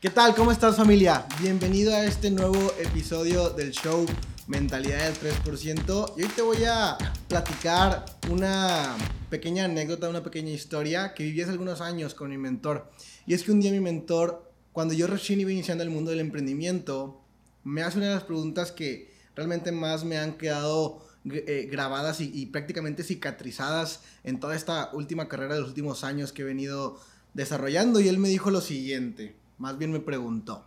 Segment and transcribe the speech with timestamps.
[0.00, 0.34] ¿Qué tal?
[0.34, 1.26] ¿Cómo estás familia?
[1.42, 4.06] Bienvenido a este nuevo episodio del show
[4.46, 6.14] Mentalidad del 3%.
[6.16, 6.96] Y hoy te voy a
[7.28, 8.96] platicar una
[9.28, 12.90] pequeña anécdota, una pequeña historia que viví hace algunos años con mi mentor.
[13.26, 16.20] Y es que un día mi mentor, cuando yo recién iba iniciando el mundo del
[16.20, 17.20] emprendimiento,
[17.62, 22.30] me hace una de las preguntas que realmente más me han quedado eh, grabadas y,
[22.32, 26.98] y prácticamente cicatrizadas en toda esta última carrera de los últimos años que he venido
[27.34, 28.00] desarrollando.
[28.00, 30.66] Y él me dijo lo siguiente más bien me preguntó.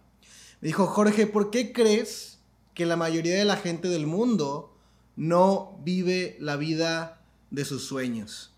[0.62, 2.38] Me dijo, Jorge, ¿por qué crees
[2.74, 4.74] que la mayoría de la gente del mundo
[5.18, 7.22] no vive la vida
[7.52, 8.54] de sus sueños?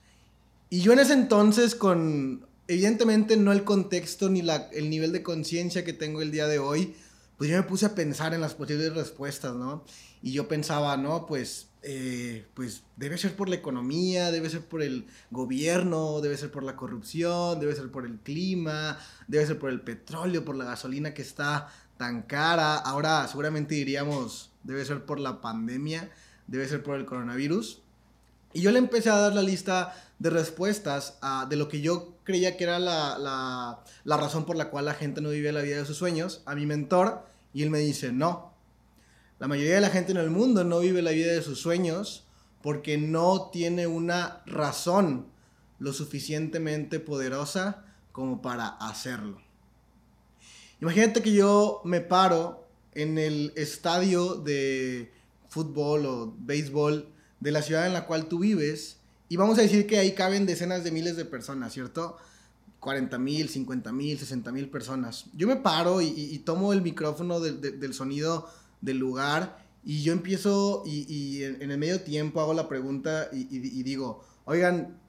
[0.70, 5.23] Y yo en ese entonces, con evidentemente no el contexto ni la, el nivel de
[5.23, 6.95] conciencia que tengo el día de hoy,
[7.38, 9.84] pues yo me puse a pensar en las posibles respuestas, ¿no?
[10.21, 14.81] Y yo pensaba, no, pues, eh, pues debe ser por la economía, debe ser por
[14.81, 19.69] el gobierno, debe ser por la corrupción, debe ser por el clima, debe ser por
[19.69, 22.77] el petróleo, por la gasolina que está tan cara.
[22.77, 26.09] Ahora seguramente diríamos, debe ser por la pandemia,
[26.47, 27.81] debe ser por el coronavirus.
[28.53, 32.58] Y yo le empecé a dar la lista de respuestas de lo que yo creía
[32.58, 33.18] que era la,
[34.04, 36.56] la, razón por la cual la gente no vive la vida de sus sueños a
[36.56, 38.54] mi mentor y él me dice, no,
[39.40, 42.26] la mayoría de la gente en el mundo no vive la vida de sus sueños
[42.62, 45.28] porque no tiene una razón
[45.80, 49.39] lo suficientemente poderosa como para hacerlo.
[50.82, 55.14] Imagínate que yo me paro en el estadio de
[55.48, 57.08] fútbol o béisbol
[57.39, 60.45] de la ciudad en la cual tú vives y vamos a decir que ahí caben
[60.45, 62.18] decenas de miles de personas, ¿cierto?
[62.80, 65.26] 40 mil, 50 mil, 60 mil personas.
[65.36, 68.48] Yo me paro y, tomo el micrófono del sonido
[68.82, 74.23] del lugar y yo empiezo y, en, el medio tiempo hago la pregunta y, digo,
[74.45, 75.00] oigan,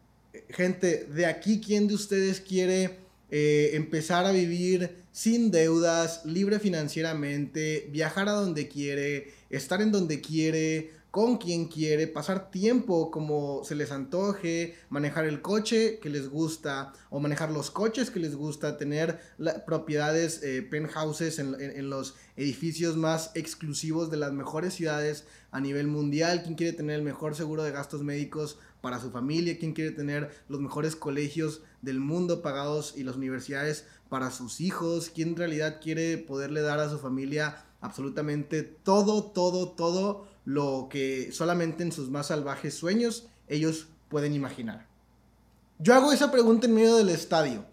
[0.51, 2.99] gente, de aquí, ¿quién de ustedes quiere
[3.31, 10.21] eh, empezar a vivir sin deudas, libre financieramente, viajar a donde quiere, estar en donde
[10.21, 16.29] quiere, con quien quiere, pasar tiempo como se les antoje, manejar el coche que les
[16.29, 19.19] gusta o manejar los coches que les gusta, tener
[19.65, 26.43] propiedades, eh, penthouses en, los edificios más exclusivos de las mejores ciudades a nivel mundial,
[26.43, 30.31] quien quiere tener el mejor seguro de gastos médicos para su familia, quien quiere tener
[30.51, 35.81] los mejores colegios del mundo pagados y las universidades para sus hijos, quien en realidad
[35.83, 42.09] quiere poderle dar a su familia absolutamente todo, todo, todo lo que solamente en sus
[42.09, 44.87] más salvajes sueños ellos pueden imaginar.
[45.79, 47.67] Yo hago esa pregunta en medio del estadio.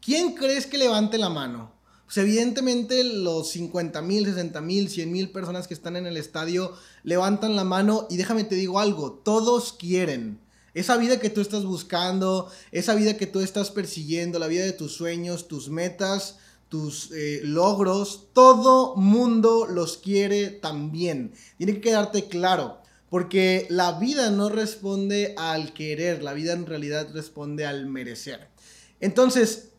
[0.00, 1.72] ¿Quién crees que levante la mano?
[2.06, 6.74] Pues evidentemente los 50 mil, 60 mil, 100 mil personas que están en el estadio
[7.02, 10.40] levantan la mano y déjame te digo algo, todos quieren.
[10.72, 14.72] Esa vida que tú estás buscando, esa vida que tú estás persiguiendo, la vida de
[14.72, 16.38] tus sueños, tus metas,
[16.68, 21.32] tus eh, logros, todo mundo los quiere también.
[21.56, 22.80] Tiene que quedarte claro,
[23.10, 28.48] porque la vida no responde al querer, la vida en realidad responde al merecer.
[29.00, 29.70] Entonces,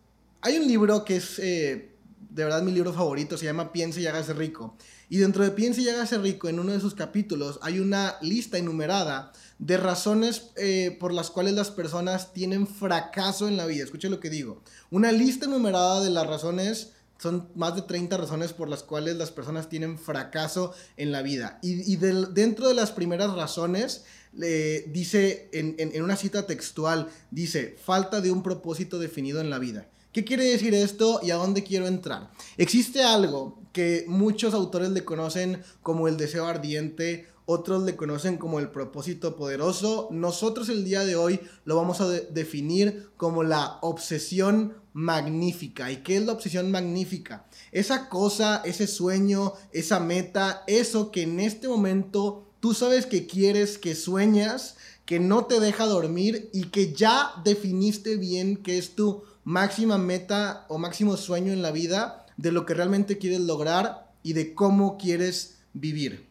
[0.41, 1.94] hay un libro que es eh,
[2.35, 4.75] de verdad mi libro favorito, se llama Piense y hágase rico.
[5.07, 8.57] Y dentro de Piense y hágase rico, en uno de sus capítulos, hay una lista
[8.57, 13.85] enumerada de razones eh, por las cuales las personas tienen fracaso en la vida.
[13.85, 14.61] Escuche lo que digo.
[14.91, 19.31] Una lista enumerada de las razones, son más de 30 razones por las cuales las
[19.31, 21.59] personas tienen fracaso en la vida.
[21.61, 24.03] Y, dentro de las primeras razones,
[24.33, 29.87] dice en, en una cita textual, dice, falta de un propósito definido en la vida.
[30.15, 32.31] ¿Qué quiere decir esto y a dónde quiero entrar?
[32.55, 38.59] Existe algo que muchos autores le conocen como el deseo ardiente otros le conocen como
[38.59, 40.07] el propósito poderoso.
[40.11, 45.91] Nosotros el día de hoy lo vamos a definir como la obsesión magnífica.
[45.91, 47.45] ¿Y qué es la obsesión magnífica?
[47.73, 53.77] Esa cosa, ese sueño, esa meta, eso que en este momento tú sabes que quieres,
[53.77, 59.23] que sueñas, que no te deja dormir y que ya definiste bien que es tu
[59.45, 64.33] máxima meta o máximo sueño en la vida de lo que realmente quieres lograr y
[64.33, 66.27] de cómo quieres vivir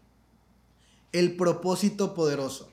[1.12, 2.68] el propósito poderoso.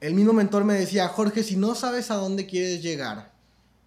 [0.00, 3.32] El mismo mentor me decía, Jorge, si no sabes a dónde quieres llegar,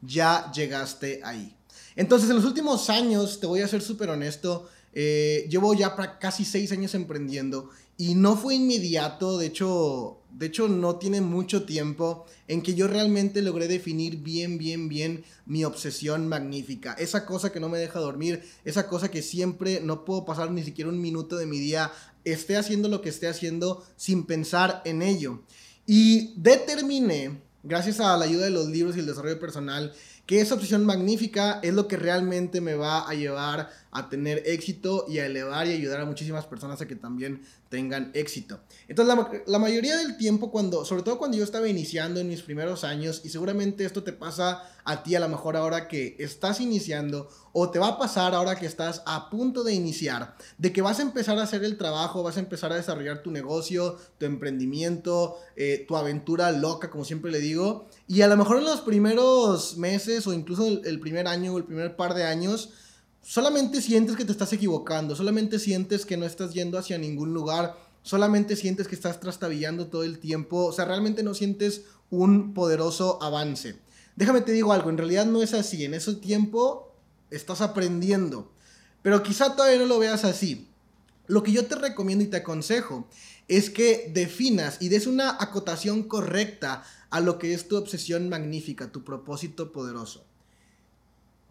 [0.01, 1.55] ya llegaste ahí.
[1.95, 6.45] Entonces, en los últimos años, te voy a ser súper honesto, eh, llevo ya casi
[6.45, 12.25] seis años emprendiendo y no fue inmediato, de hecho, de hecho no tiene mucho tiempo
[12.47, 16.93] en que yo realmente logré definir bien, bien, bien mi obsesión magnífica.
[16.93, 20.63] Esa cosa que no me deja dormir, esa cosa que siempre no puedo pasar ni
[20.63, 21.91] siquiera un minuto de mi día,
[22.23, 25.41] esté haciendo lo que esté haciendo sin pensar en ello.
[25.87, 29.93] Y determiné, gracias a la ayuda de los libros y el desarrollo personal,
[30.25, 35.05] que esa obsesión magnífica es lo que realmente me va a llevar a tener éxito
[35.07, 38.59] y a elevar y ayudar a muchísimas personas a que también tengan éxito.
[38.89, 42.41] Entonces, la, la, mayoría del tiempo, cuando, sobre todo cuando yo estaba iniciando en mis
[42.41, 46.61] primeros años, y seguramente esto te pasa a ti a lo mejor ahora que estás
[46.61, 50.81] iniciando, o te va a pasar ahora que estás a punto de iniciar, de que
[50.81, 54.25] vas a empezar a hacer el trabajo, vas a empezar a desarrollar tu negocio, tu
[54.25, 58.79] emprendimiento, eh, tu aventura loca, como siempre le digo, y a lo mejor en los
[58.79, 62.69] primeros meses o incluso el, primer año o el primer par de años,
[63.21, 67.75] solamente sientes que te estás equivocando, solamente sientes que no estás yendo hacia ningún lugar,
[68.03, 73.21] solamente sientes que estás trastabillando todo el tiempo, o sea, realmente no sientes un poderoso
[73.21, 73.85] avance.
[74.17, 76.91] Déjame te digo algo, en realidad no es así, en ese tiempo
[77.29, 78.51] estás aprendiendo,
[79.03, 80.67] pero quizá todavía no lo veas así.
[81.27, 83.07] Lo que yo te recomiendo y te aconsejo
[83.47, 88.91] es que definas y des una acotación correcta a lo que es tu obsesión magnífica,
[88.91, 90.25] tu propósito poderoso.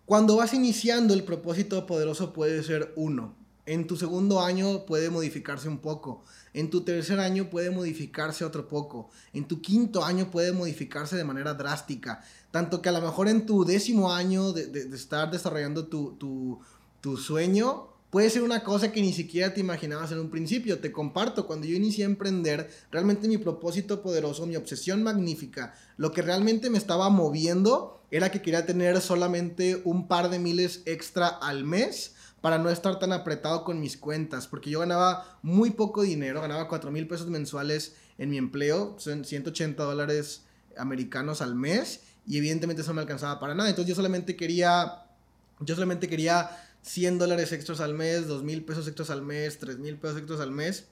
[0.04, 3.36] Cuando vas iniciando, el propósito poderoso puede ser uno.
[3.66, 6.22] En tu segundo año puede modificarse un poco.
[6.54, 9.10] En tu tercer año puede modificarse otro poco.
[9.32, 12.22] En tu quinto año puede modificarse de manera drástica.
[12.50, 16.60] Tanto que a lo mejor en tu décimo año de, estar desarrollando tu, tu,
[17.00, 20.78] tu sueño, puede ser una cosa que ni siquiera te imaginabas en un principio.
[20.78, 26.12] Te comparto, cuando yo inicié a emprender, realmente mi propósito poderoso, mi obsesión magnífica, lo
[26.12, 31.28] que realmente me estaba moviendo era que quería tener solamente un par de miles extra
[31.28, 36.02] al mes para no estar tan apretado con mis cuentas, porque yo ganaba muy poco
[36.02, 40.44] dinero, ganaba 4 mil pesos mensuales en mi empleo, son 180 dólares
[40.76, 45.04] americanos al mes, y evidentemente eso no me alcanzaba para nada, entonces yo solamente quería,
[45.60, 46.50] yo solamente quería
[46.82, 50.40] 100 dólares extras al mes, 2 mil pesos extras al mes, 3 mil pesos extras
[50.40, 50.86] al mes,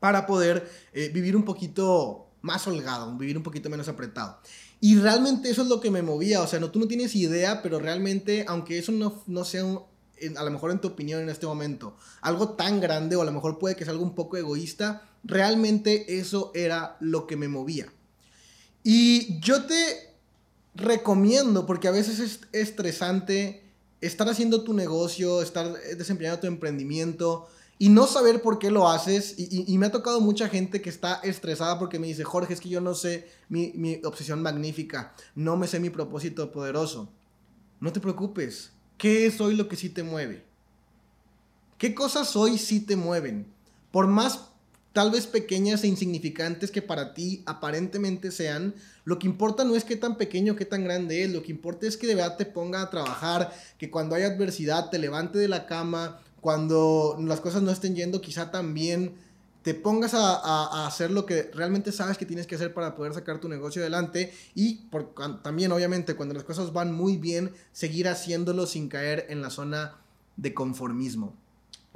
[0.00, 4.38] para poder eh, vivir un poquito más holgado, vivir un poquito menos apretado.
[4.80, 7.62] Y realmente eso es lo que me movía, o sea, no, tú no tienes idea,
[7.62, 9.64] pero realmente, aunque eso no, no sea
[10.36, 13.32] a lo mejor en tu opinión en este momento, algo tan grande o a lo
[13.32, 17.92] mejor puede que sea algo un poco egoísta, realmente eso era lo que me movía.
[18.82, 20.05] Y yo te
[20.76, 23.64] recomiendo, porque a veces es estresante
[24.00, 29.34] estar haciendo tu negocio, estar desempeñando tu emprendimiento y no saber por qué lo haces.
[29.38, 32.68] Y, me ha tocado mucha gente que está estresada porque me dice, Jorge, es que
[32.68, 37.08] yo no sé mi, mi obsesión magnífica, no me sé mi propósito poderoso.
[37.80, 40.44] No te preocupes, ¿qué es hoy lo que sí te mueve?
[41.78, 43.46] ¿Qué cosas hoy sí te mueven?
[43.90, 44.50] Por más
[44.96, 49.84] tal vez pequeñas e insignificantes que para ti aparentemente sean, lo que importa no es
[49.84, 52.46] qué tan pequeño, qué tan grande es, lo que importa es que de verdad te
[52.46, 57.60] ponga a trabajar, que cuando hay adversidad te levante de la cama, cuando las cosas
[57.60, 59.16] no estén yendo quizá tan bien,
[59.60, 63.38] te pongas a, hacer lo que realmente sabes que tienes que hacer para poder sacar
[63.38, 68.66] tu negocio adelante y por, también obviamente cuando las cosas van muy bien, seguir haciéndolo
[68.66, 69.98] sin caer en la zona
[70.38, 71.36] de conformismo.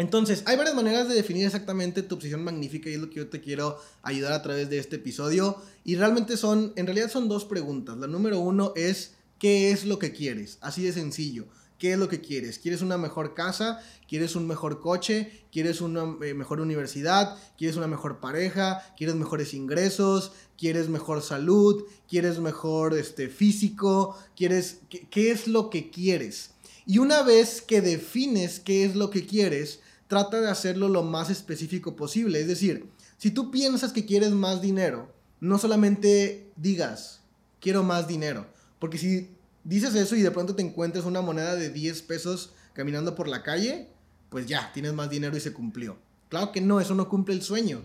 [0.00, 3.28] Entonces, hay varias maneras de definir exactamente tu obsesión magnífica y es lo que yo
[3.28, 5.60] te quiero ayudar a través de este episodio.
[5.84, 7.98] Y realmente son, en realidad son dos preguntas.
[7.98, 10.56] La número uno es, ¿qué es lo que quieres?
[10.62, 11.48] Así de sencillo.
[11.78, 12.58] ¿Qué es lo que quieres?
[12.58, 13.82] ¿Quieres una mejor casa?
[14.08, 15.44] ¿Quieres un mejor coche?
[15.52, 17.36] ¿Quieres una eh, mejor universidad?
[17.58, 18.82] ¿Quieres una mejor pareja?
[18.96, 20.32] ¿Quieres mejores ingresos?
[20.56, 21.84] ¿Quieres mejor salud?
[22.08, 24.16] ¿Quieres mejor este, físico?
[24.34, 24.78] ¿Quieres,
[25.10, 26.52] ¿Qué es lo que quieres?
[26.86, 31.30] Y una vez que defines qué es lo que quieres, trata de hacerlo lo más
[31.30, 32.40] específico posible.
[32.40, 37.20] Es decir, si tú piensas que quieres más dinero, no solamente digas,
[37.60, 38.48] quiero más dinero.
[38.80, 39.30] Porque si
[39.62, 43.44] dices eso y de pronto te encuentras una moneda de 10 pesos caminando por la
[43.44, 43.88] calle,
[44.30, 45.96] pues ya, tienes más dinero y se cumplió.
[46.28, 47.80] Claro que no, eso no cumple el sueño.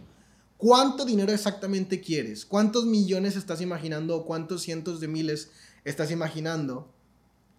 [0.57, 2.43] ¿Cuánto dinero exactamente quieres?
[2.43, 5.51] ¿Cuántos millones estás imaginando o cuántos cientos de miles
[5.83, 6.91] estás imaginando?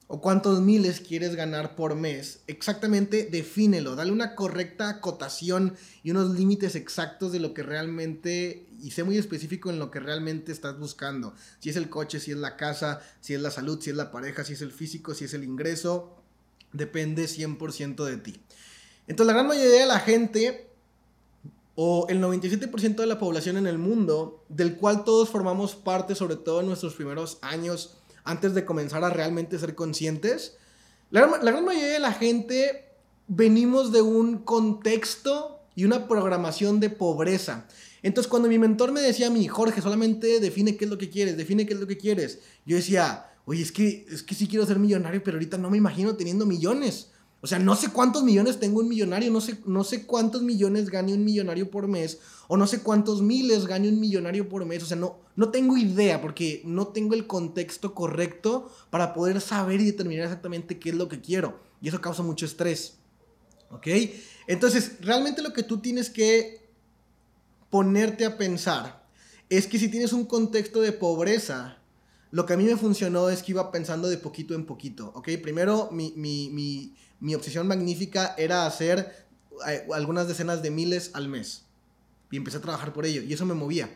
[0.08, 6.30] O cuántos miles quieres ganar por mes, exactamente defínelo, dale una correcta acotación y unos
[6.30, 10.78] límites exactos de lo que realmente, y sé muy específico en lo que realmente estás
[10.78, 11.34] buscando.
[11.58, 14.12] Si es el coche, si es la casa, si es la salud, si es la
[14.12, 16.14] pareja, si es el físico, si es el ingreso,
[16.72, 18.40] depende 100% de ti.
[19.08, 20.70] Entonces la gran mayoría de la gente,
[21.74, 26.36] o el 97% de la población en el mundo, del cual todos formamos parte, sobre
[26.36, 27.95] todo en nuestros primeros años,
[28.26, 30.56] antes de comenzar a realmente ser conscientes.
[31.10, 32.84] La, gran mayoría de la gente
[33.28, 37.66] venimos de un contexto y una programación de pobreza.
[38.02, 41.08] Entonces, cuando mi mentor me decía a mí, Jorge, solamente define qué es lo que
[41.08, 44.48] quieres, define qué es lo que quieres, yo decía, oye, es que, es que sí
[44.48, 47.10] quiero ser millonario, pero ahorita no me imagino teniendo millones.
[47.42, 50.90] O sea, no sé cuántos millones tengo un millonario, no sé, no sé cuántos millones
[50.90, 54.82] gane un millonario por mes, o no sé cuántos miles gane un millonario por mes.
[54.82, 59.80] O sea, no, no tengo idea porque no tengo el contexto correcto para poder saber
[59.80, 61.60] y determinar exactamente qué es lo que quiero.
[61.80, 62.96] Y eso causa mucho estrés.
[63.70, 63.86] ¿Ok?
[64.46, 66.66] Entonces, realmente lo que tú tienes que
[67.70, 69.06] ponerte a pensar
[69.48, 71.78] es que si tienes un contexto de pobreza,
[72.30, 75.28] lo que a mí me funcionó es que iba pensando de poquito en poquito, ¿ok?
[75.42, 79.26] Primero, mi, mi, mi, mi obsesión magnífica era hacer
[79.66, 81.64] eh, algunas decenas de miles al mes.
[82.30, 83.22] Y empecé a trabajar por ello.
[83.22, 83.88] Y eso me movía.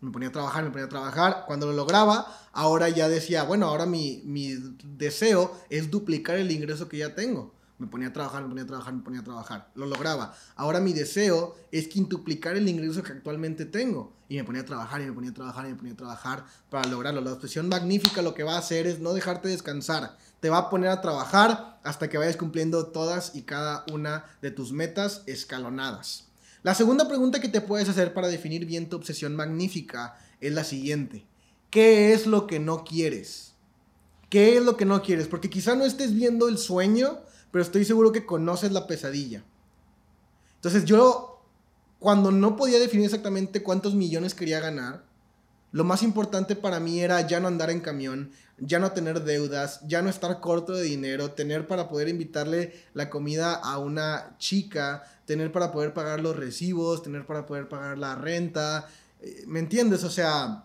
[0.00, 1.44] Me ponía a trabajar, me ponía a trabajar.
[1.46, 4.54] Cuando lo lograba, ahora ya decía, bueno, ahora mi, mi
[4.96, 7.54] deseo es duplicar el ingreso que ya tengo.
[7.78, 9.70] Me ponía a trabajar, me ponía a trabajar, me ponía a trabajar.
[9.74, 10.34] Lo lograba.
[10.54, 14.12] Ahora mi deseo es quintuplicar el ingreso que actualmente tengo.
[14.28, 16.44] Y me ponía a trabajar, y me ponía a trabajar, y me ponía a trabajar
[16.70, 17.20] para lograrlo.
[17.20, 20.16] La obsesión magnífica lo que va a hacer es no dejarte descansar.
[20.44, 24.50] Te va a poner a trabajar hasta que vayas cumpliendo todas y cada una de
[24.50, 26.26] tus metas escalonadas.
[26.62, 30.62] La segunda pregunta que te puedes hacer para definir bien tu obsesión magnífica es la
[30.62, 31.24] siguiente.
[31.70, 33.54] ¿Qué es lo que no quieres?
[34.28, 35.28] ¿Qué es lo que no quieres?
[35.28, 39.42] Porque quizá no estés viendo el sueño, pero estoy seguro que conoces la pesadilla.
[40.56, 41.42] Entonces yo,
[41.98, 45.06] cuando no podía definir exactamente cuántos millones quería ganar,
[45.74, 49.80] lo más importante para mí era ya no andar en camión, ya no tener deudas,
[49.88, 55.02] ya no estar corto de dinero, tener para poder invitarle la comida a una chica,
[55.26, 58.86] tener para poder pagar los recibos, tener para poder pagar la renta.
[59.20, 60.04] Eh, ¿Me entiendes?
[60.04, 60.62] O sea,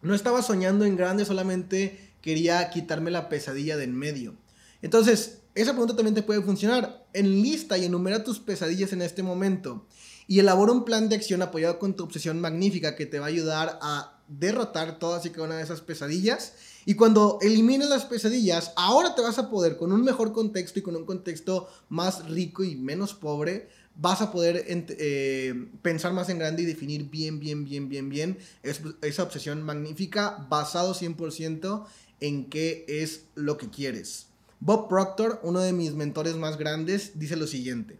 [0.00, 4.36] no estaba soñando en grande, solamente quería quitarme la pesadilla de en medio.
[4.80, 7.04] Entonces, esa pregunta también te puede funcionar.
[7.12, 9.86] Enlista y enumera tus pesadillas en este momento.
[10.26, 13.28] Y elabora un plan de acción apoyado con tu obsesión magnífica que te va a
[13.28, 16.54] ayudar a derrotar todas y cada una de esas pesadillas.
[16.84, 20.82] Y cuando elimines las pesadillas, ahora te vas a poder, con un mejor contexto y
[20.82, 26.38] con un contexto más rico y menos pobre, vas a poder eh, pensar más en
[26.38, 31.86] grande y definir bien, bien, bien, bien, bien esa obsesión magnífica basado 100%
[32.20, 34.26] en qué es lo que quieres.
[34.60, 37.98] Bob Proctor, uno de mis mentores más grandes, dice lo siguiente.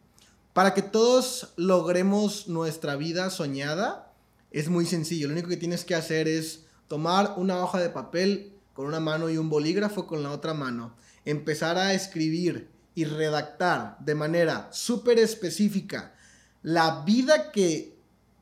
[0.52, 4.05] Para que todos logremos nuestra vida soñada,
[4.50, 5.28] es muy sencillo.
[5.28, 9.28] Lo único que tienes que hacer es tomar una hoja de papel con una mano
[9.30, 10.94] y un bolígrafo con la otra mano.
[11.24, 16.14] Empezar a escribir y redactar de manera súper específica
[16.62, 17.96] la vida que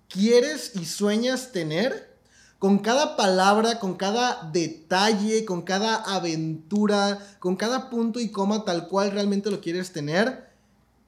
[0.08, 2.14] quieres y sueñas tener
[2.58, 8.88] con cada palabra, con cada detalle, con cada aventura, con cada punto y coma tal
[8.88, 10.48] cual realmente lo quieres tener,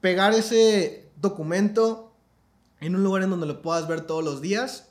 [0.01, 2.11] pegar ese documento
[2.79, 4.86] en un lugar en donde lo puedas ver todos los días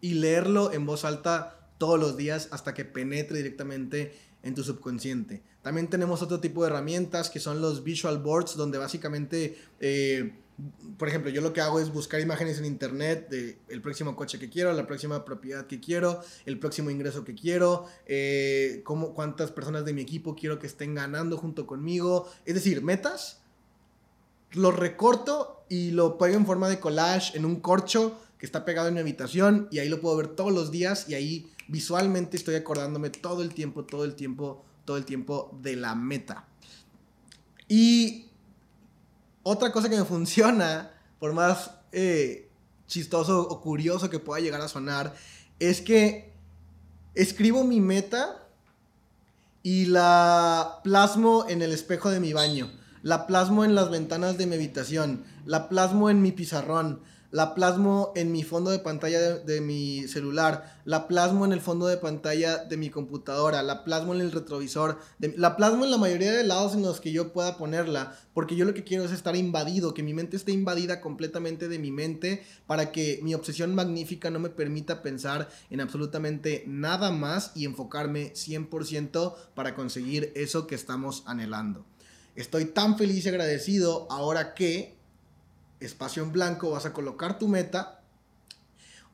[0.00, 5.42] y leerlo en voz alta todos los días hasta que penetre directamente en tu subconsciente.
[5.62, 10.32] También tenemos otro tipo de herramientas que son los visual boards, donde básicamente eh,
[10.96, 14.40] por ejemplo, yo lo que hago es buscar imágenes en internet de el próximo coche
[14.40, 19.52] que quiero, la próxima propiedad que quiero, el próximo ingreso que quiero, eh, cómo, cuántas
[19.52, 22.28] personas de mi equipo quiero que estén ganando junto conmigo.
[22.44, 23.40] Es decir, metas,
[24.52, 28.88] lo recorto y lo pego en forma de collage en un corcho que está pegado
[28.88, 32.54] en mi habitación y ahí lo puedo ver todos los días y ahí visualmente estoy
[32.54, 36.46] acordándome todo el tiempo, todo el tiempo, todo el tiempo de la meta.
[37.68, 38.26] Y
[39.42, 42.48] otra cosa que me funciona, por más eh,
[42.86, 45.14] chistoso o curioso que pueda llegar a sonar,
[45.58, 46.32] es que
[47.14, 48.46] escribo mi meta
[49.62, 52.70] y la plasmo en el espejo de mi baño,
[53.02, 58.12] la plasmo en las ventanas de mi habitación, la plasmo en mi pizarrón, la plasmo
[58.16, 62.64] en mi fondo de pantalla de, mi celular, la plasmo en el fondo de pantalla
[62.64, 66.74] de mi computadora, la plasmo en el retrovisor, la plasmo en la mayoría de lados
[66.74, 70.02] en los que yo pueda ponerla, porque yo lo que quiero es estar invadido, que
[70.02, 74.48] mi mente esté invadida completamente de mi mente para que mi obsesión magnífica no me
[74.48, 81.84] permita pensar en absolutamente nada más y enfocarme 100% para conseguir eso que estamos anhelando.
[82.36, 84.97] Estoy tan feliz y agradecido ahora que
[85.80, 88.00] espacio en blanco, vas a colocar tu meta,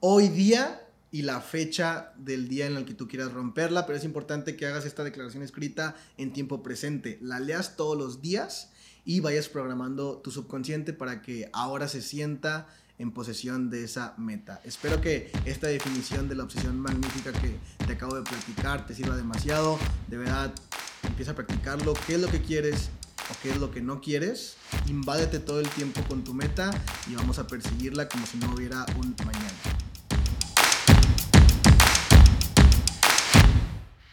[0.01, 0.81] hoy día
[1.11, 4.67] y la fecha del día en el que tú quieras romperla, pero es importante que
[4.67, 8.71] hagas esta declaración escrita en tiempo presente, la leas todos los días
[9.05, 12.67] y vayas programando tu subconsciente para que ahora se sienta
[12.99, 14.61] en posesión de esa meta.
[14.65, 17.57] Espero que esta definición de la obsesión magnífica que
[17.87, 19.79] te acabo de platicar te sirva demasiado.
[20.09, 20.55] De verdad,
[21.03, 21.95] empieza a practicarlo.
[22.07, 22.91] ¿Qué es lo que quieres?
[23.31, 26.71] O qué es lo que no quieres, invádete todo el tiempo con tu meta
[27.11, 29.74] y vamos a perseguirla como si no hubiera un mañana.